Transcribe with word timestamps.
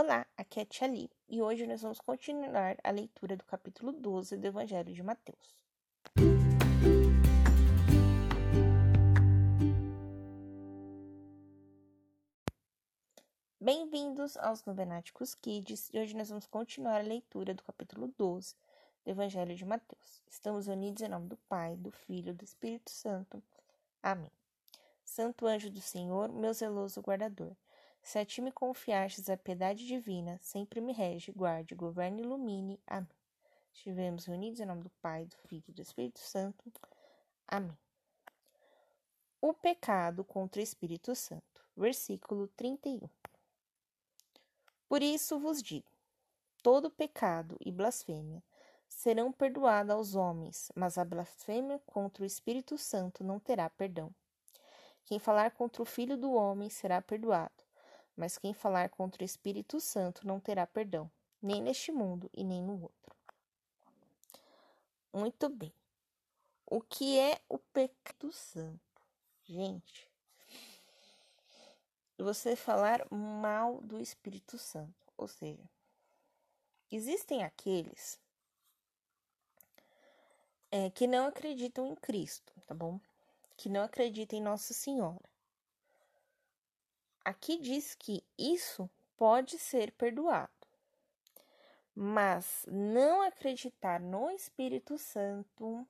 Olá, 0.00 0.24
aqui 0.36 0.60
é 0.60 0.64
Tia 0.64 0.86
Li 0.86 1.10
e 1.28 1.42
hoje 1.42 1.66
nós 1.66 1.82
vamos 1.82 1.98
continuar 1.98 2.76
a 2.84 2.90
leitura 2.92 3.36
do 3.36 3.42
capítulo 3.42 3.90
12 3.90 4.36
do 4.36 4.46
Evangelho 4.46 4.94
de 4.94 5.02
Mateus. 5.02 5.66
Bem-vindos 13.60 14.36
aos 14.36 14.64
Novenáticos 14.64 15.34
Kids 15.34 15.90
e 15.92 15.98
hoje 15.98 16.14
nós 16.14 16.28
vamos 16.28 16.46
continuar 16.46 17.00
a 17.00 17.02
leitura 17.02 17.52
do 17.52 17.64
capítulo 17.64 18.06
12 18.16 18.54
do 19.04 19.10
Evangelho 19.10 19.56
de 19.56 19.64
Mateus. 19.64 20.22
Estamos 20.30 20.68
unidos 20.68 21.02
em 21.02 21.08
nome 21.08 21.26
do 21.26 21.36
Pai, 21.48 21.74
do 21.74 21.90
Filho 21.90 22.30
e 22.30 22.34
do 22.34 22.44
Espírito 22.44 22.92
Santo. 22.92 23.42
Amém. 24.00 24.30
Santo 25.04 25.44
anjo 25.44 25.68
do 25.68 25.80
Senhor, 25.80 26.28
meu 26.28 26.54
zeloso 26.54 27.00
guardador 27.00 27.56
se 28.08 28.18
a 28.18 28.24
ti 28.24 28.40
me 28.40 28.50
confiastes 28.50 29.28
a 29.28 29.36
piedade 29.36 29.86
divina, 29.86 30.38
sempre 30.40 30.80
me 30.80 30.94
rege, 30.94 31.30
guarde, 31.30 31.74
governe 31.74 32.22
e 32.22 32.24
ilumine. 32.24 32.80
Amém. 32.86 33.06
Estivemos 33.70 34.24
reunidos 34.24 34.60
em 34.60 34.64
nome 34.64 34.82
do 34.82 34.88
Pai, 35.02 35.26
do 35.26 35.36
Filho 35.46 35.64
e 35.68 35.72
do 35.72 35.82
Espírito 35.82 36.18
Santo. 36.18 36.72
Amém. 37.46 37.76
O 39.42 39.52
pecado 39.52 40.24
contra 40.24 40.58
o 40.58 40.64
Espírito 40.64 41.14
Santo. 41.14 41.62
Versículo 41.76 42.48
31. 42.56 43.06
Por 44.88 45.02
isso 45.02 45.38
vos 45.38 45.62
digo: 45.62 45.90
todo 46.62 46.90
pecado 46.90 47.58
e 47.60 47.70
blasfêmia 47.70 48.42
serão 48.88 49.30
perdoados 49.30 49.94
aos 49.94 50.14
homens, 50.14 50.72
mas 50.74 50.96
a 50.96 51.04
blasfêmia 51.04 51.78
contra 51.84 52.22
o 52.22 52.26
Espírito 52.26 52.78
Santo 52.78 53.22
não 53.22 53.38
terá 53.38 53.68
perdão. 53.68 54.10
Quem 55.04 55.18
falar 55.18 55.50
contra 55.50 55.82
o 55.82 55.84
Filho 55.84 56.16
do 56.16 56.32
homem 56.32 56.70
será 56.70 57.02
perdoado 57.02 57.67
mas 58.18 58.36
quem 58.36 58.52
falar 58.52 58.88
contra 58.90 59.22
o 59.22 59.24
Espírito 59.24 59.80
Santo 59.80 60.26
não 60.26 60.40
terá 60.40 60.66
perdão, 60.66 61.08
nem 61.40 61.62
neste 61.62 61.92
mundo 61.92 62.28
e 62.34 62.42
nem 62.42 62.60
no 62.60 62.82
outro. 62.82 63.16
Muito 65.12 65.48
bem. 65.48 65.72
O 66.66 66.80
que 66.80 67.16
é 67.16 67.40
o 67.48 67.58
pecado 67.58 68.32
santo? 68.32 68.80
Gente, 69.44 70.10
você 72.18 72.56
falar 72.56 73.06
mal 73.08 73.80
do 73.82 74.00
Espírito 74.00 74.58
Santo, 74.58 75.06
ou 75.16 75.28
seja, 75.28 75.70
existem 76.90 77.44
aqueles 77.44 78.20
é, 80.72 80.90
que 80.90 81.06
não 81.06 81.28
acreditam 81.28 81.86
em 81.86 81.94
Cristo, 81.94 82.52
tá 82.66 82.74
bom? 82.74 83.00
Que 83.56 83.68
não 83.68 83.82
acreditam 83.82 84.36
em 84.36 84.42
Nossa 84.42 84.74
Senhora. 84.74 85.37
Aqui 87.28 87.58
diz 87.58 87.94
que 87.94 88.24
isso 88.38 88.88
pode 89.14 89.58
ser 89.58 89.92
perdoado, 89.92 90.66
mas 91.94 92.64
não 92.66 93.20
acreditar 93.20 94.00
no 94.00 94.30
Espírito 94.30 94.96
Santo, 94.96 95.86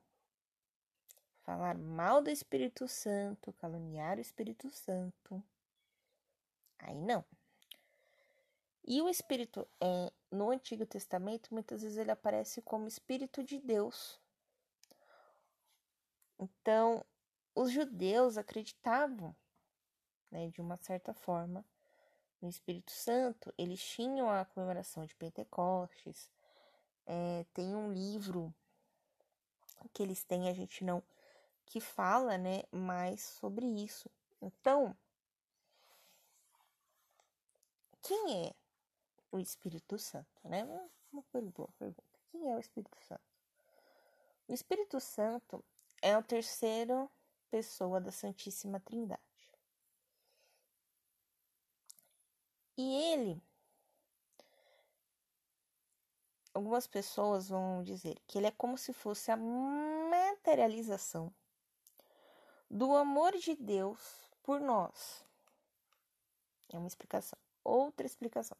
falar 1.45 1.77
mal 1.77 2.21
do 2.21 2.29
Espírito 2.29 2.89
Santo, 2.89 3.53
caluniar 3.53 4.17
o 4.17 4.19
Espírito 4.19 4.69
Santo, 4.69 5.41
aí 6.77 6.93
não. 6.93 7.23
E 8.83 9.01
o 9.01 9.07
Espírito, 9.07 9.65
é, 9.79 10.11
no 10.29 10.51
Antigo 10.51 10.85
Testamento, 10.85 11.53
muitas 11.53 11.83
vezes 11.83 11.97
ele 11.97 12.11
aparece 12.11 12.61
como 12.61 12.85
Espírito 12.85 13.45
de 13.45 13.59
Deus. 13.59 14.19
Então, 16.37 17.05
os 17.55 17.71
judeus 17.71 18.37
acreditavam 18.37 19.33
né, 20.31 20.47
de 20.49 20.61
uma 20.61 20.77
certa 20.77 21.13
forma, 21.13 21.65
no 22.41 22.47
Espírito 22.47 22.91
Santo, 22.91 23.53
eles 23.57 23.83
tinham 23.83 24.29
a 24.29 24.45
comemoração 24.45 25.05
de 25.05 25.15
Pentecostes. 25.15 26.29
É, 27.05 27.45
tem 27.53 27.75
um 27.75 27.91
livro 27.91 28.53
que 29.93 30.03
eles 30.03 30.23
têm, 30.23 30.47
a 30.47 30.53
gente 30.53 30.83
não, 30.83 31.03
que 31.65 31.79
fala, 31.79 32.37
né, 32.37 32.63
mais 32.71 33.21
sobre 33.21 33.65
isso. 33.65 34.09
Então, 34.41 34.95
quem 38.01 38.47
é 38.47 38.53
o 39.31 39.39
Espírito 39.39 39.97
Santo, 39.97 40.27
né? 40.43 40.63
Uma 41.11 41.23
boa 41.31 41.69
pergunta. 41.77 42.03
Quem 42.31 42.49
é 42.51 42.55
o 42.55 42.59
Espírito 42.59 42.97
Santo? 43.01 43.21
O 44.47 44.53
Espírito 44.53 44.99
Santo 44.99 45.63
é 46.01 46.13
a 46.13 46.21
terceira 46.21 47.07
pessoa 47.51 47.99
da 47.99 48.11
Santíssima 48.11 48.79
Trindade. 48.79 49.28
E 52.81 52.95
ele, 53.11 53.43
algumas 56.53 56.87
pessoas 56.87 57.49
vão 57.49 57.83
dizer 57.83 58.17
que 58.25 58.37
ele 58.37 58.47
é 58.47 58.51
como 58.51 58.77
se 58.77 58.93
fosse 58.93 59.29
a 59.29 59.35
materialização 59.35 61.29
do 62.71 62.95
amor 62.95 63.37
de 63.37 63.53
Deus 63.53 64.31
por 64.41 64.61
nós. 64.61 65.25
É 66.69 66.77
uma 66.77 66.87
explicação. 66.87 67.37
Outra 67.65 68.05
explicação. 68.05 68.57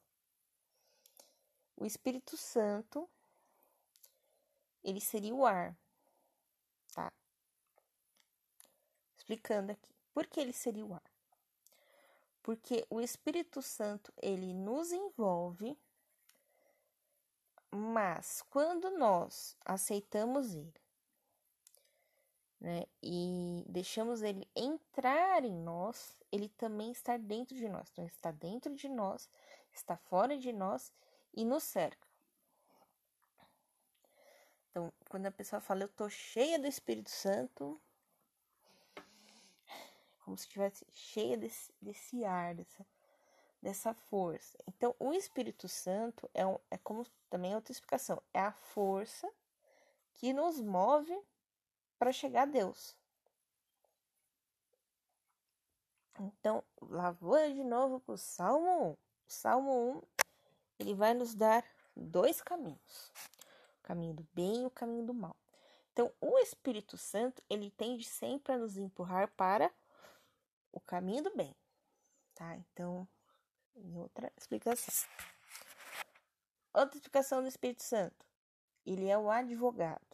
O 1.78 1.86
Espírito 1.86 2.36
Santo, 2.36 3.10
ele 4.84 5.00
seria 5.00 5.34
o 5.34 5.46
ar, 5.46 5.74
tá? 6.94 7.10
Explicando 9.16 9.72
aqui. 9.72 9.96
Por 10.14 10.28
que 10.28 10.42
ele 10.42 10.52
seria 10.52 10.86
o 10.86 10.94
ar? 10.94 11.09
Porque 12.50 12.84
o 12.90 13.00
Espírito 13.00 13.62
Santo 13.62 14.12
ele 14.20 14.56
nos 14.56 14.92
envolve, 14.92 15.78
mas 17.70 18.42
quando 18.50 18.90
nós 18.90 19.56
aceitamos 19.64 20.56
ele, 20.56 20.74
né, 22.60 22.88
e 23.04 23.64
deixamos 23.68 24.24
ele 24.24 24.50
entrar 24.56 25.46
em 25.46 25.54
nós, 25.54 26.18
ele 26.32 26.50
também 26.50 26.90
está 26.92 27.18
dentro 27.18 27.56
de 27.56 27.70
nós. 27.70 27.88
Então, 27.92 28.08
está 28.08 28.32
dentro 28.32 28.74
de 28.74 28.90
nós, 28.90 29.30
está 29.72 29.96
fora 29.96 30.36
de 30.36 30.52
nós 30.52 30.92
e 31.36 31.46
nos 31.46 31.62
cerca. 31.62 32.08
Então, 34.72 34.92
quando 35.08 35.28
a 35.28 35.32
pessoa 35.32 35.62
fala, 35.62 35.84
eu 35.84 35.90
tô 35.90 36.10
cheia 36.10 36.58
do 36.58 36.66
Espírito 36.66 37.12
Santo, 37.12 37.80
como 40.30 40.38
se 40.38 40.44
estivesse 40.44 40.86
cheia 40.92 41.36
desse, 41.36 41.74
desse 41.82 42.24
ar, 42.24 42.54
dessa, 42.54 42.86
dessa 43.60 43.94
força. 43.96 44.56
Então, 44.68 44.96
o 45.00 45.12
Espírito 45.12 45.68
Santo 45.68 46.30
é, 46.36 46.46
um, 46.46 46.60
é 46.70 46.78
como 46.78 47.04
também 47.32 47.56
outra 47.56 47.72
explicação, 47.72 48.22
é 48.32 48.40
a 48.40 48.52
força 48.52 49.28
que 50.14 50.32
nos 50.32 50.62
move 50.62 51.20
para 51.98 52.12
chegar 52.12 52.44
a 52.44 52.46
Deus. 52.46 52.96
Então, 56.20 56.64
lá 56.80 57.10
vou 57.10 57.52
de 57.52 57.64
novo 57.64 58.00
para 58.00 58.14
o 58.14 58.18
Salmo 58.18 58.90
1. 58.90 58.92
O 58.92 58.98
Salmo 59.26 59.92
1, 59.98 60.02
ele 60.78 60.94
vai 60.94 61.16
nos 61.16 61.34
dar 61.34 61.66
dois 61.96 62.40
caminhos. 62.40 63.12
O 63.80 63.82
caminho 63.82 64.14
do 64.14 64.28
bem 64.32 64.62
e 64.62 64.66
o 64.68 64.70
caminho 64.70 65.08
do 65.08 65.14
mal. 65.14 65.36
Então, 65.92 66.14
o 66.22 66.38
Espírito 66.38 67.00
Santo, 67.00 67.42
ele 67.50 67.72
tende 67.72 68.04
sempre 68.04 68.54
a 68.54 68.58
nos 68.60 68.78
empurrar 68.78 69.32
para 69.36 69.72
o 70.72 70.80
caminho 70.80 71.24
do 71.24 71.36
bem, 71.36 71.56
tá? 72.36 72.56
Então, 72.56 73.08
em 73.76 73.98
outra 73.98 74.32
explicação. 74.38 75.10
Outra 76.74 76.98
explicação 76.98 77.42
do 77.42 77.48
Espírito 77.48 77.84
Santo. 77.84 78.26
Ele 78.86 79.08
é 79.08 79.18
o 79.18 79.30
advogado. 79.30 80.06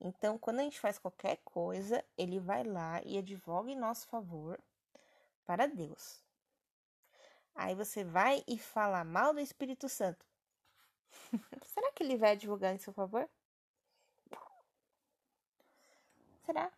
Então, 0.00 0.38
quando 0.38 0.60
a 0.60 0.62
gente 0.62 0.80
faz 0.80 0.98
qualquer 0.98 1.38
coisa, 1.44 2.04
ele 2.16 2.38
vai 2.38 2.62
lá 2.62 3.00
e 3.04 3.16
advoga 3.16 3.70
em 3.70 3.76
nosso 3.76 4.06
favor 4.08 4.60
para 5.44 5.66
Deus. 5.66 6.22
Aí 7.54 7.74
você 7.74 8.04
vai 8.04 8.42
e 8.46 8.58
fala 8.58 9.04
mal 9.04 9.32
do 9.32 9.40
Espírito 9.40 9.88
Santo. 9.88 10.26
Será 11.66 11.92
que 11.92 12.02
ele 12.02 12.16
vai 12.16 12.32
advogar 12.32 12.74
em 12.74 12.78
seu 12.78 12.92
favor? 12.92 13.28
Será? 16.44 16.70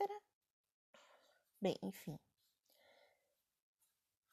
Será? 0.00 0.18
Bem, 1.60 1.76
enfim. 1.82 2.18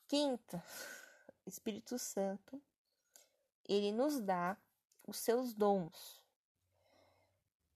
Quinta, 0.08 0.64
Espírito 1.46 2.00
Santo, 2.00 2.62
ele 3.68 3.92
nos 3.92 4.22
dá 4.22 4.56
os 5.06 5.18
seus 5.18 5.54
dons. 5.54 6.24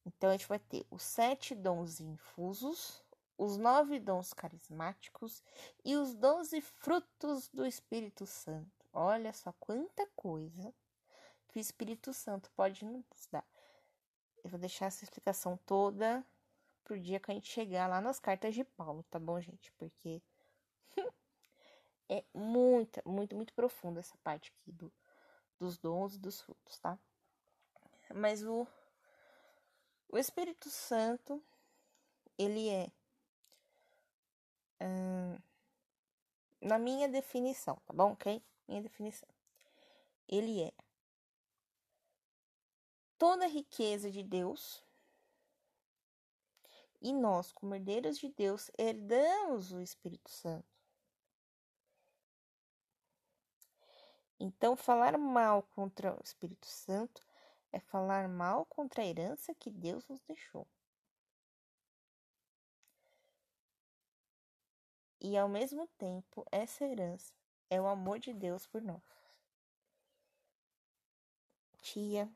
Então, 0.06 0.30
a 0.30 0.32
gente 0.38 0.48
vai 0.48 0.58
ter 0.58 0.88
os 0.90 1.04
sete 1.04 1.54
dons 1.54 2.00
infusos, 2.00 3.04
os 3.38 3.58
nove 3.58 4.00
dons 4.00 4.32
carismáticos 4.32 5.44
e 5.84 5.98
os 5.98 6.16
doze 6.16 6.62
frutos 6.62 7.50
do 7.50 7.66
Espírito 7.66 8.26
Santo. 8.26 8.86
Olha 8.94 9.34
só 9.34 9.52
quanta 9.60 10.08
coisa 10.16 10.74
que 11.50 11.58
o 11.58 11.60
Espírito 11.60 12.14
Santo 12.14 12.50
pode 12.52 12.86
nos 12.86 13.28
dar. 13.30 13.46
Eu 14.42 14.50
vou 14.50 14.60
deixar 14.60 14.86
essa 14.86 15.04
explicação 15.04 15.58
toda 15.66 16.26
pro 16.92 17.00
dia 17.00 17.22
que 17.22 17.32
a 17.32 17.34
gente 17.34 17.50
chegar 17.50 17.88
lá 17.88 18.02
nas 18.02 18.20
cartas 18.20 18.54
de 18.54 18.66
Paulo, 18.66 19.02
tá 19.04 19.18
bom, 19.18 19.40
gente? 19.40 19.72
Porque 19.78 20.22
é 22.10 22.22
muita, 22.34 23.02
muito, 23.06 23.34
muito 23.34 23.54
profunda 23.54 24.02
essa 24.02 24.18
parte 24.18 24.52
aqui 24.52 24.74
do, 24.74 24.92
dos 25.58 25.78
dons 25.78 26.16
e 26.16 26.20
dos 26.20 26.42
frutos, 26.42 26.78
tá? 26.80 27.00
Mas 28.14 28.44
o, 28.44 28.68
o 30.10 30.18
Espírito 30.18 30.70
Santo, 30.70 31.42
ele 32.38 32.68
é, 32.68 32.92
hum, 34.82 35.38
na 36.60 36.78
minha 36.78 37.08
definição, 37.08 37.78
tá 37.86 37.94
bom? 37.94 38.12
Ok? 38.12 38.44
Minha 38.68 38.82
definição. 38.82 39.30
Ele 40.28 40.62
é 40.62 40.74
toda 43.18 43.46
a 43.46 43.48
riqueza 43.48 44.12
de 44.12 44.24
Deus 44.24 44.84
e 47.02 47.12
nós, 47.12 47.52
como 47.52 47.74
herdeiros 47.74 48.18
de 48.18 48.30
Deus, 48.30 48.70
herdamos 48.78 49.72
o 49.72 49.82
Espírito 49.82 50.30
Santo. 50.30 50.70
Então, 54.40 54.76
falar 54.76 55.18
mal 55.18 55.64
contra 55.64 56.16
o 56.16 56.24
Espírito 56.24 56.68
Santo 56.68 57.26
é 57.72 57.80
falar 57.80 58.28
mal 58.28 58.66
contra 58.66 59.02
a 59.02 59.06
herança 59.06 59.54
que 59.56 59.72
Deus 59.72 60.08
nos 60.08 60.22
deixou. 60.22 60.68
E 65.20 65.38
ao 65.38 65.48
mesmo 65.48 65.88
tempo, 65.98 66.46
essa 66.52 66.84
herança 66.84 67.34
é 67.70 67.80
o 67.80 67.88
amor 67.88 68.20
de 68.20 68.34
Deus 68.34 68.66
por 68.66 68.82
nós. 68.82 69.04
Tia, 71.82 72.28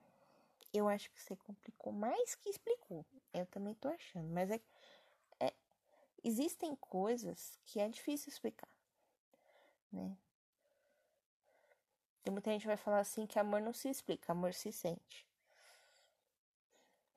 eu 0.71 0.87
acho 0.87 1.09
que 1.11 1.21
você 1.21 1.35
complicou 1.35 1.91
mais 1.91 2.35
que 2.35 2.49
explicou. 2.49 3.05
Eu 3.35 3.45
também 3.47 3.73
tô 3.75 3.89
achando, 3.89 4.29
mas 4.29 4.49
é, 4.49 4.61
é 5.39 5.53
existem 6.23 6.75
coisas 6.77 7.59
que 7.65 7.79
é 7.79 7.89
difícil 7.89 8.29
explicar, 8.29 8.69
né? 9.91 10.17
Tem 12.23 12.31
muita 12.31 12.49
gente 12.49 12.61
que 12.61 12.67
vai 12.67 12.77
falar 12.77 12.99
assim 12.99 13.27
que 13.27 13.37
amor 13.37 13.61
não 13.61 13.73
se 13.73 13.89
explica, 13.89 14.31
amor 14.31 14.53
se 14.53 14.71
sente. 14.71 15.27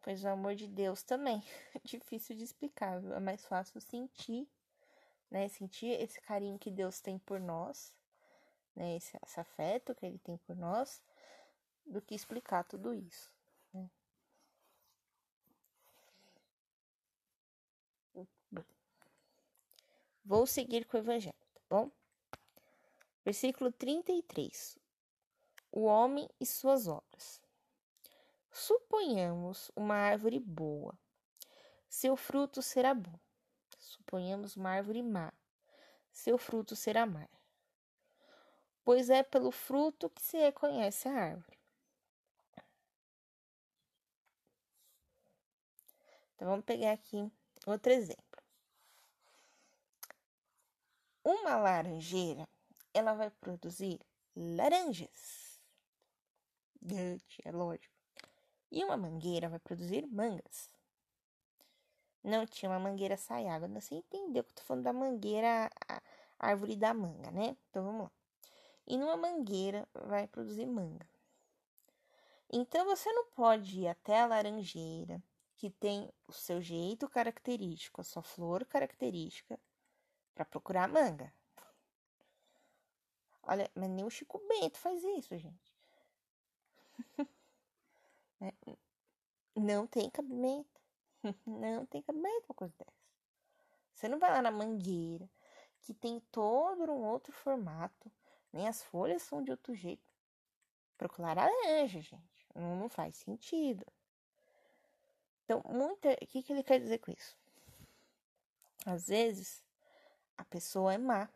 Pois 0.03 0.25
o 0.25 0.29
amor 0.29 0.55
de 0.55 0.67
Deus 0.67 1.03
também 1.03 1.43
é 1.75 1.81
difícil 1.85 2.37
de 2.37 2.45
explicar, 2.45 3.01
viu? 3.01 3.15
é 3.15 3.21
mais 3.21 3.45
fácil 3.47 3.81
sentir, 3.81 4.47
né? 5.31 5.49
Sentir 5.49 6.01
esse 6.01 6.21
carinho 6.21 6.59
que 6.59 6.71
Deus 6.71 7.01
tem 7.01 7.19
por 7.19 7.39
nós, 7.41 7.95
né? 8.75 8.97
Esse, 8.97 9.17
esse 9.25 9.39
afeto 9.39 9.95
que 9.95 10.05
Ele 10.05 10.19
tem 10.19 10.37
por 10.39 10.57
nós, 10.57 11.01
do 11.87 12.03
que 12.03 12.15
explicar 12.15 12.65
tudo 12.65 12.93
isso. 12.93 13.31
Vou 20.25 20.47
seguir 20.47 20.85
com 20.85 20.97
o 20.97 21.01
Evangelho, 21.01 21.35
tá 21.55 21.61
bom? 21.69 21.91
Versículo 23.25 23.73
33 23.73 24.79
o 25.71 25.85
homem 25.85 26.29
e 26.41 26.47
suas 26.47 26.87
obras. 26.87 27.41
Suponhamos 28.51 29.71
uma 29.77 29.95
árvore 29.95 30.41
boa, 30.41 30.99
seu 31.89 32.17
fruto 32.17 32.63
será 32.63 32.95
bom. 32.95 33.19
Suponhamos 33.79 34.57
uma 34.57 34.71
árvore 34.71 35.03
má, 35.03 35.33
seu 36.11 36.39
fruto 36.39 36.75
será 36.75 37.07
má. 37.07 37.29
Pois 38.85 39.11
é 39.11 39.23
pelo 39.23 39.51
fruto 39.51 40.11
que 40.11 40.23
se 40.23 40.39
reconhece 40.39 41.09
a 41.09 41.13
árvore. 41.13 41.59
Então 46.35 46.49
vamos 46.49 46.65
pegar 46.65 46.93
aqui 46.93 47.31
outro 47.71 47.93
exemplo. 47.93 48.25
Uma 51.25 51.57
laranjeira, 51.57 52.49
ela 52.95 53.15
vai 53.15 53.31
produzir 53.31 54.01
laranjas 54.35 55.49
é 57.45 57.53
lógico. 57.53 57.95
E 58.71 58.85
uma 58.85 58.97
mangueira 58.97 59.49
vai 59.49 59.59
produzir 59.59 60.07
mangas. 60.07 60.71
Não 62.23 62.47
tinha 62.47 62.71
uma 62.71 62.79
mangueira 62.79 63.17
sai 63.17 63.47
água. 63.47 63.69
Você 63.69 63.95
entendeu 63.95 64.45
que 64.45 64.51
eu 64.51 64.57
tô 64.57 64.63
falando 64.63 64.85
da 64.85 64.93
mangueira, 64.93 65.71
a 65.89 66.01
árvore 66.39 66.77
da 66.77 66.93
manga, 66.93 67.31
né? 67.31 67.57
Então 67.71 67.85
vamos 67.85 68.03
lá. 68.03 68.11
E 68.87 68.97
numa 68.97 69.17
mangueira 69.17 69.89
vai 69.95 70.27
produzir 70.27 70.67
manga. 70.67 71.09
Então 72.51 72.85
você 72.87 73.11
não 73.13 73.27
pode 73.27 73.81
ir 73.81 73.89
até 73.89 74.21
a 74.21 74.27
laranjeira, 74.27 75.23
que 75.59 75.71
tem 75.71 76.09
o 76.29 76.33
seu 76.33 76.63
jeito 76.63 77.09
característico, 77.09 78.01
a 78.01 78.05
sua 78.05 78.23
flor 78.23 78.65
característica, 78.65 79.59
para 80.33 80.45
procurar 80.45 80.89
manga. 80.89 81.35
Olha, 83.43 83.69
mas 83.75 83.91
nem 83.91 84.05
o 84.05 84.11
Chico 84.11 84.41
Bento 84.47 84.79
faz 84.79 85.03
isso, 85.03 85.37
gente. 85.37 85.77
Né? 88.41 88.53
Não 89.57 89.85
tem 89.85 90.09
cabimento. 90.09 90.81
Não 91.45 91.85
tem 91.87 92.01
cabimento 92.01 92.47
uma 92.49 92.55
coisa 92.55 92.73
dessa. 92.79 92.93
Você 93.93 94.09
não 94.09 94.21
vai 94.21 94.31
lá 94.31 94.41
na 94.41 94.53
mangueira, 94.53 95.29
que 95.81 95.93
tem 95.93 96.21
todo 96.31 96.85
um 96.85 97.05
outro 97.05 97.33
formato, 97.33 98.13
nem 98.53 98.69
as 98.69 98.81
folhas 98.81 99.23
são 99.23 99.43
de 99.43 99.51
outro 99.51 99.75
jeito. 99.75 100.15
Procurar 100.97 101.35
laranja, 101.37 102.01
gente. 102.01 102.47
Não, 102.55 102.77
não 102.77 102.89
faz 102.89 103.17
sentido. 103.17 103.85
Então, 105.49 105.63
muita. 105.65 106.13
O 106.13 106.27
que, 106.27 106.43
que 106.43 106.53
ele 106.53 106.63
quer 106.63 106.79
dizer 106.79 106.99
com 106.99 107.11
isso? 107.11 107.35
Às 108.85 109.09
vezes, 109.09 109.65
a 110.37 110.45
pessoa 110.45 110.93
é 110.93 110.99
má. 110.99 111.27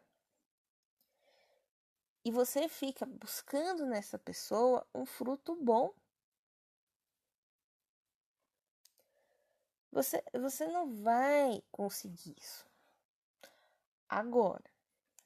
E 2.22 2.30
você 2.30 2.68
fica 2.68 3.06
buscando 3.06 3.86
nessa 3.86 4.18
pessoa 4.18 4.86
um 4.94 5.06
fruto 5.06 5.56
bom. 5.56 5.94
Você, 9.90 10.22
você 10.34 10.66
não 10.68 10.94
vai 10.94 11.62
conseguir 11.72 12.34
isso. 12.38 12.66
Agora, 14.10 14.70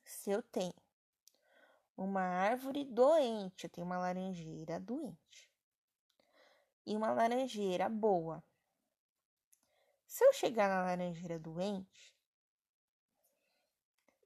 se 0.05 0.31
eu 0.31 0.44
tenho 0.44 0.75
uma 1.97 2.23
árvore 2.23 2.85
doente, 2.85 3.65
eu 3.65 3.71
tenho 3.71 3.85
uma 3.85 3.99
laranjeira 3.99 4.79
doente 4.79 5.50
e 6.87 6.97
uma 6.97 7.11
laranjeira 7.11 7.88
boa. 7.88 8.44
Se 10.06 10.25
eu 10.25 10.32
chegar 10.32 10.69
na 10.69 10.82
laranjeira 10.82 11.38
doente, 11.38 12.14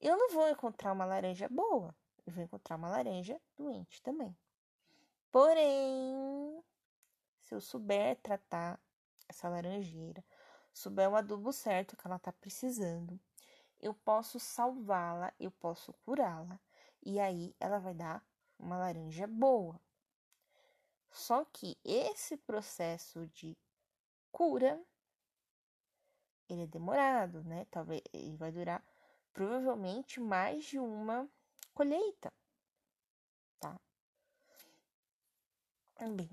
eu 0.00 0.16
não 0.16 0.30
vou 0.30 0.48
encontrar 0.48 0.92
uma 0.92 1.04
laranja 1.04 1.48
boa 1.48 1.94
eu 2.30 2.32
vou 2.32 2.44
encontrar 2.44 2.76
uma 2.76 2.88
laranja 2.88 3.40
doente 3.56 4.02
também. 4.02 4.36
Porém, 5.30 6.62
se 7.40 7.54
eu 7.54 7.60
souber 7.60 8.16
tratar 8.22 8.80
essa 9.28 9.48
laranjeira, 9.48 10.24
souber 10.72 11.08
o 11.10 11.16
adubo 11.16 11.52
certo 11.52 11.96
que 11.96 12.06
ela 12.06 12.16
está 12.16 12.32
precisando, 12.32 13.18
eu 13.80 13.94
posso 13.94 14.38
salvá-la, 14.38 15.32
eu 15.38 15.50
posso 15.50 15.92
curá-la, 16.04 16.58
e 17.02 17.18
aí 17.18 17.54
ela 17.58 17.78
vai 17.78 17.94
dar 17.94 18.24
uma 18.58 18.76
laranja 18.76 19.26
boa. 19.26 19.80
Só 21.10 21.44
que 21.44 21.76
esse 21.84 22.36
processo 22.36 23.26
de 23.28 23.56
cura 24.30 24.80
ele 26.52 26.62
é 26.64 26.66
demorado, 26.66 27.42
né? 27.44 27.66
Talvez 27.70 28.02
ele 28.12 28.36
vai 28.36 28.50
durar 28.52 28.84
provavelmente 29.32 30.20
mais 30.20 30.64
de 30.64 30.78
uma 30.78 31.28
colheita, 31.74 32.32
tá? 33.60 33.78
Também. 35.94 36.30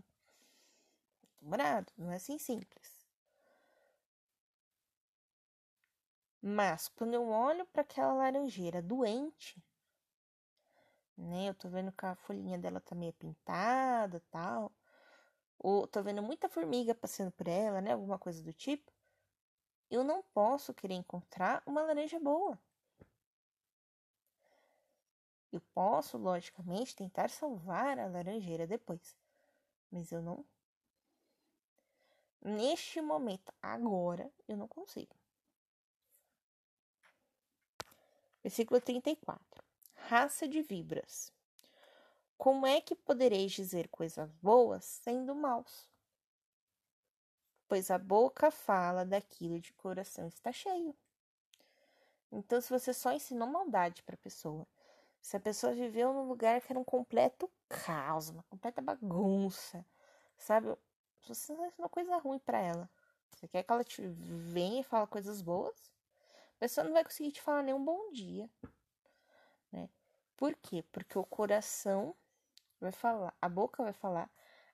Demorado, 1.42 1.92
não 1.98 2.12
é 2.12 2.16
assim 2.18 2.38
simples. 2.38 3.08
Mas 6.42 6.88
quando 6.88 7.14
eu 7.14 7.28
olho 7.30 7.66
para 7.68 7.84
aquela 7.84 8.14
laranjeira 8.14 8.82
doente, 8.82 9.62
né? 11.18 11.50
Eu 11.50 11.54
tô 11.56 11.68
vendo 11.70 11.92
que 11.92 12.06
a 12.06 12.16
folhinha 12.16 12.58
dela 12.58 12.80
tá 12.80 12.96
meio 12.96 13.14
pintada, 13.14 14.22
tal. 14.32 14.72
Ou 15.60 15.88
tô 15.88 16.04
vendo 16.04 16.24
muita 16.24 16.50
formiga 16.50 16.96
passando 16.96 17.32
por 17.32 17.48
ela, 17.48 17.82
né? 17.82 17.94
Alguma 17.94 18.20
coisa 18.20 18.44
do 18.44 18.54
tipo. 18.54 18.92
Eu 19.90 20.04
não 20.04 20.22
posso 20.34 20.74
querer 20.74 20.96
encontrar 20.96 21.64
uma 21.66 21.82
laranja 21.82 22.20
boa. 22.20 22.60
Eu 25.52 25.62
posso, 25.74 26.18
logicamente, 26.18 26.96
tentar 26.96 27.30
salvar 27.30 27.98
a 27.98 28.08
laranjeira 28.08 28.68
depois, 28.68 29.16
mas 29.90 30.12
eu 30.12 30.22
não. 30.22 30.46
Neste 32.42 33.02
momento, 33.02 33.52
agora, 33.62 34.30
eu 34.48 34.58
não 34.58 34.68
consigo. 34.68 35.16
Versículo 38.44 38.80
34. 38.80 39.64
Raça 39.96 40.48
de 40.48 40.62
vibras. 40.62 41.34
Como 42.38 42.66
é 42.66 42.80
que 42.80 42.96
podereis 42.96 43.52
dizer 43.52 43.88
coisas 43.88 44.32
boas 44.36 44.86
sendo 44.86 45.34
maus? 45.34 45.90
Pois 47.68 47.92
a 47.92 47.98
boca 47.98 48.50
fala 48.50 49.06
daquilo 49.06 49.60
de 49.60 49.74
coração 49.74 50.28
está 50.28 50.52
cheio. 50.52 50.96
Então, 52.32 52.60
se 52.60 52.70
você 52.70 52.94
só 52.94 53.12
ensinou 53.12 53.48
maldade 53.48 54.04
para 54.04 54.16
a 54.16 54.20
pessoa, 54.20 54.68
se 55.22 55.36
a 55.36 55.40
pessoa 55.40 55.74
viveu 55.74 56.14
num 56.14 56.28
lugar 56.28 56.62
que 56.62 56.72
era 56.72 56.80
um 56.80 56.84
completo 56.84 57.50
caos, 57.68 58.30
uma 58.30 58.44
completa 58.44 58.82
bagunça, 58.82 59.86
sabe? 60.38 60.76
Você 61.28 61.54
ensinou 61.54 61.90
coisa 61.90 62.18
ruim 62.18 62.40
para 62.40 62.60
ela. 62.60 62.90
Você 63.30 63.48
quer 63.48 63.64
que 63.64 63.72
ela 63.72 63.84
te 63.84 64.02
venha 64.08 64.82
e 64.82 64.84
fale 64.84 65.08
coisas 65.08 65.42
boas? 65.42 65.76
A 66.56 66.60
pessoa 66.60 66.86
não 66.86 66.94
vai 66.94 67.04
conseguir 67.04 67.32
te 67.32 67.42
falar 67.42 67.62
nem 67.62 67.74
um 67.74 67.84
bom 67.84 68.12
dia. 68.12 68.50
Né? 69.72 69.90
Por 70.36 70.56
quê? 70.56 70.84
Porque 70.92 71.18
o 71.20 71.26
coração 71.26 72.16
vai 72.80 72.92
falar, 72.92 73.34
a 73.42 73.50
boca 73.50 73.84
vai 73.84 73.94
falar 73.94 74.30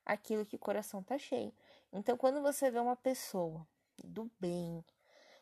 aquilo 0.06 0.46
que 0.46 0.56
o 0.56 0.60
coração 0.60 1.02
tá 1.04 1.18
cheio. 1.18 1.54
Então, 1.94 2.18
quando 2.18 2.42
você 2.42 2.72
vê 2.72 2.80
uma 2.80 2.96
pessoa 2.96 3.68
do 4.04 4.30
bem, 4.40 4.84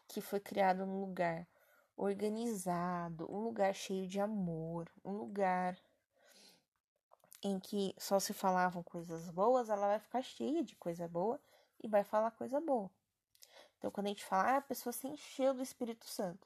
que 0.06 0.20
foi 0.20 0.40
criado 0.42 0.86
num 0.86 1.00
lugar 1.00 1.48
organizado, 1.96 3.26
um 3.32 3.40
lugar 3.40 3.74
cheio 3.74 4.06
de 4.06 4.20
amor, 4.20 4.92
um 5.04 5.14
lugar 5.14 5.78
em 7.42 7.58
que 7.58 7.96
só 7.98 8.20
se 8.20 8.34
falavam 8.34 8.84
coisas 8.84 9.30
boas, 9.30 9.70
ela 9.70 9.88
vai 9.88 10.00
ficar 10.00 10.22
cheia 10.22 10.62
de 10.62 10.76
coisa 10.76 11.08
boa 11.08 11.40
e 11.82 11.88
vai 11.88 12.04
falar 12.04 12.32
coisa 12.32 12.60
boa. 12.60 12.92
Então, 13.78 13.90
quando 13.90 14.08
a 14.08 14.10
gente 14.10 14.26
fala, 14.26 14.52
ah, 14.52 14.58
a 14.58 14.62
pessoa 14.62 14.92
se 14.92 15.08
encheu 15.08 15.54
do 15.54 15.64
Espírito 15.64 16.06
Santo, 16.06 16.46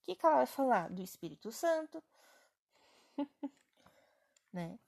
o 0.00 0.04
que, 0.04 0.16
que 0.16 0.26
ela 0.26 0.36
vai 0.36 0.46
falar? 0.46 0.90
Do 0.90 1.02
Espírito 1.02 1.52
Santo, 1.52 2.02
né? 4.50 4.78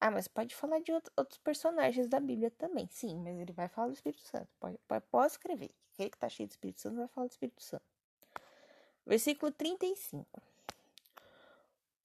Ah, 0.00 0.10
mas 0.10 0.26
pode 0.26 0.54
falar 0.54 0.80
de 0.80 0.92
outros 0.92 1.38
personagens 1.38 2.08
da 2.08 2.18
Bíblia 2.18 2.50
também. 2.52 2.88
Sim, 2.90 3.18
mas 3.18 3.38
ele 3.38 3.52
vai 3.52 3.68
falar 3.68 3.88
do 3.88 3.92
Espírito 3.92 4.22
Santo. 4.22 4.48
Pode, 4.58 4.78
pode, 4.88 5.04
pode 5.10 5.32
escrever. 5.32 5.70
Aquele 5.92 6.08
que 6.08 6.16
está 6.16 6.28
cheio 6.28 6.48
do 6.48 6.52
Espírito 6.52 6.80
Santo 6.80 6.96
vai 6.96 7.08
falar 7.08 7.26
do 7.26 7.32
Espírito 7.32 7.62
Santo. 7.62 7.84
Versículo 9.06 9.52
35. 9.52 10.26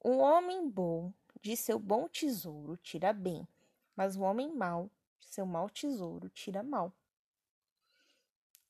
Um 0.03 0.17
homem 0.19 0.69
bom 0.69 1.13
de 1.41 1.55
seu 1.55 1.79
bom 1.79 2.07
tesouro 2.09 2.75
tira 2.77 3.13
bem, 3.13 3.47
mas 3.95 4.17
o 4.17 4.21
homem 4.21 4.53
mau 4.53 4.89
de 5.19 5.27
seu 5.27 5.45
mau 5.45 5.69
tesouro 5.69 6.27
tira 6.29 6.61
mal. 6.61 6.91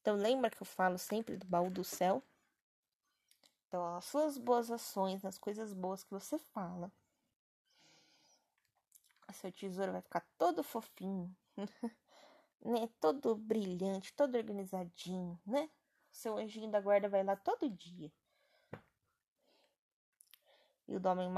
Então, 0.02 0.16
lembra 0.16 0.52
que 0.52 0.62
eu 0.62 0.66
falo 0.66 1.00
sempre 1.00 1.36
do 1.36 1.48
baú 1.48 1.70
do 1.70 1.84
céu? 1.84 2.22
Então, 3.68 3.96
as 3.96 4.06
suas 4.06 4.38
boas 4.38 4.70
ações, 4.70 5.26
as 5.26 5.40
coisas 5.40 5.74
boas 5.74 6.04
que 6.04 6.12
você 6.12 6.38
fala, 6.38 6.92
seu 9.36 9.52
tesouro 9.52 9.92
vai 9.92 10.02
ficar 10.02 10.26
todo 10.38 10.64
fofinho, 10.64 11.36
né? 12.62 12.90
Todo 13.00 13.36
brilhante, 13.36 14.14
todo 14.14 14.36
organizadinho, 14.36 15.40
né? 15.46 15.70
Seu 16.12 16.38
anjinho 16.38 16.72
da 16.72 16.82
guarda 16.82 17.10
vai 17.10 17.24
lá 17.24 17.36
todo 17.36 17.70
dia. 17.70 18.12
E 20.88 20.96
o 20.96 21.00
do 21.00 21.10
homem? 21.10 21.30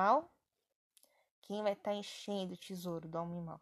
Quem 1.41 1.63
vai 1.63 1.73
estar 1.73 1.91
tá 1.91 1.97
enchendo 1.97 2.53
o 2.53 2.57
tesouro 2.57 3.07
do 3.07 3.17
homem 3.17 3.41
mal? 3.41 3.61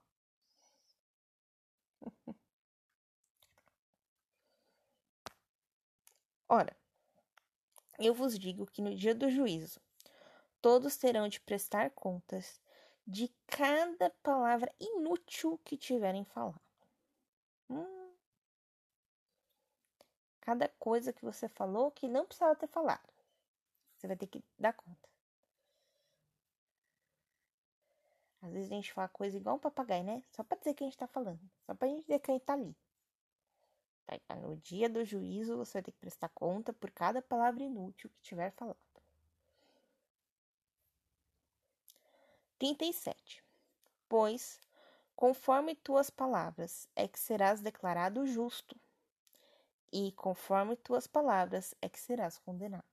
Ora, 6.50 6.76
eu 8.00 8.14
vos 8.14 8.38
digo 8.38 8.66
que 8.66 8.82
no 8.82 8.96
dia 8.96 9.16
do 9.16 9.30
juízo 9.30 9.80
todos 10.62 10.98
terão 10.98 11.28
de 11.28 11.40
prestar 11.40 11.92
contas 11.92 12.60
de 13.06 13.28
cada 13.48 14.10
palavra 14.24 14.74
inútil 14.80 15.60
que 15.64 15.78
tiverem 15.78 16.26
falado. 16.26 16.62
Hum. 17.70 18.14
Cada 20.42 20.70
coisa 20.80 21.14
que 21.14 21.24
você 21.24 21.48
falou 21.50 21.92
que 21.92 22.08
não 22.08 22.26
precisava 22.26 22.56
ter 22.56 22.68
falado. 22.68 23.08
Você 23.98 24.08
vai 24.08 24.16
ter 24.16 24.28
que 24.28 24.44
dar 24.58 24.74
conta. 24.74 25.10
Às 28.42 28.54
vezes 28.54 28.72
a 28.72 28.76
gente 28.76 28.94
fala 28.94 29.08
coisa 29.08 29.36
igual 29.38 29.56
um 29.56 29.60
papagaio, 29.60 30.04
né? 30.04 30.24
Só 30.32 30.44
pra 30.44 30.58
dizer 30.58 30.76
que 30.76 30.84
a 30.84 30.88
gente 30.88 30.98
tá 30.98 31.08
falando. 31.08 31.40
Só 31.66 31.74
pra 31.74 31.88
gente 31.88 32.02
dizer 32.02 32.20
que 32.20 32.30
a 32.30 32.34
gente 32.36 32.46
tá 32.46 32.54
ali. 32.54 32.76
Tá, 34.06 34.36
no 34.36 34.56
dia 34.58 34.88
do 34.88 35.04
juízo, 35.04 35.58
você 35.58 35.74
vai 35.74 35.84
ter 35.84 35.92
que 35.92 35.98
prestar 36.00 36.30
conta 36.30 36.72
por 36.72 36.92
cada 36.92 37.22
palavra 37.24 37.64
inútil 37.64 38.10
que 38.10 38.22
tiver 38.22 38.52
falado. 38.52 38.78
37. 42.60 43.44
Pois, 44.08 44.60
conforme 45.16 45.76
tuas 45.76 46.10
palavras 46.10 46.88
é 46.96 47.08
que 47.08 47.20
serás 47.20 47.62
declarado 47.62 48.26
justo, 48.26 48.76
e 49.92 50.12
conforme 50.12 50.76
tuas 50.76 51.08
palavras 51.08 51.74
é 51.82 51.88
que 51.88 52.00
serás 52.00 52.38
condenado. 52.38 52.84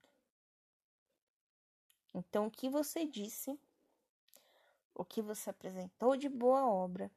Então, 2.15 2.47
o 2.47 2.51
que 2.51 2.69
você 2.69 3.05
disse, 3.05 3.59
o 4.95 5.05
que 5.05 5.21
você 5.21 5.51
apresentou 5.51 6.17
de 6.17 6.29
boa 6.29 6.67
obra, 6.67 7.11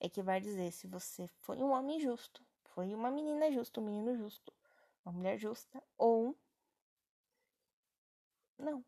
é 0.00 0.08
que 0.08 0.22
vai 0.22 0.40
dizer 0.40 0.72
se 0.72 0.86
você 0.86 1.28
foi 1.42 1.58
um 1.58 1.70
homem 1.70 2.00
justo, 2.00 2.42
foi 2.64 2.94
uma 2.94 3.10
menina 3.10 3.52
justa, 3.52 3.80
um 3.80 3.84
menino 3.84 4.16
justo, 4.16 4.52
uma 5.04 5.12
mulher 5.12 5.38
justa 5.38 5.82
ou 5.96 6.36
não. 8.58 8.84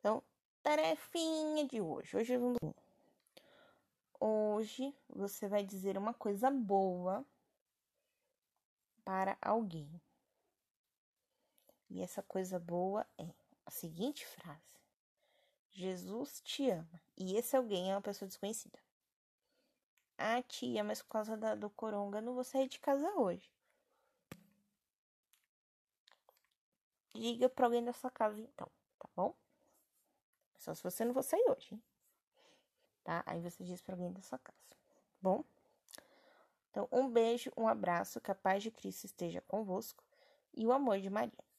Então, 0.00 0.22
tarefinha 0.62 1.66
de 1.66 1.80
hoje. 1.80 2.16
Hoje 2.16 2.36
vamos. 2.38 2.56
Hoje 4.18 4.94
você 5.08 5.46
vai 5.46 5.62
dizer 5.62 5.98
uma 5.98 6.14
coisa 6.14 6.50
boa 6.50 7.24
para 9.04 9.36
alguém. 9.42 10.00
E 11.90 12.00
essa 12.00 12.22
coisa 12.22 12.58
boa 12.58 13.06
é 13.18 13.28
a 13.66 13.70
seguinte 13.70 14.26
frase: 14.26 14.80
Jesus 15.70 16.40
te 16.40 16.70
ama. 16.70 17.02
E 17.16 17.36
esse 17.36 17.54
alguém 17.54 17.90
é 17.90 17.94
uma 17.94 18.00
pessoa 18.00 18.26
desconhecida. 18.26 18.78
Ah, 20.16 20.42
tia, 20.42 20.82
mas 20.82 21.02
por 21.02 21.08
causa 21.08 21.36
da, 21.36 21.54
do 21.54 21.68
coronga 21.68 22.22
não 22.22 22.34
vou 22.34 22.44
sair 22.44 22.68
de 22.68 22.78
casa 22.78 23.06
hoje. 23.16 23.50
Diga 27.14 27.50
para 27.50 27.66
alguém 27.66 27.84
da 27.84 27.92
sua 27.92 28.10
casa 28.10 28.40
então, 28.40 28.70
tá 28.98 29.08
bom? 29.14 29.34
Só 30.60 30.74
se 30.74 30.82
você 30.82 31.04
não 31.06 31.14
for 31.14 31.22
sair 31.22 31.44
hoje, 31.48 31.74
hein? 31.74 31.82
Tá? 33.02 33.22
Aí 33.24 33.40
você 33.40 33.64
diz 33.64 33.80
para 33.80 33.94
alguém 33.94 34.12
da 34.12 34.20
sua 34.20 34.38
casa. 34.38 34.58
Bom? 35.20 35.42
Então, 36.70 36.86
um 36.92 37.08
beijo, 37.08 37.50
um 37.56 37.66
abraço, 37.66 38.20
que 38.20 38.30
a 38.30 38.34
paz 38.34 38.62
de 38.62 38.70
Cristo 38.70 39.04
esteja 39.04 39.40
convosco 39.48 40.04
e 40.54 40.66
o 40.66 40.72
amor 40.72 41.00
de 41.00 41.08
Maria. 41.08 41.49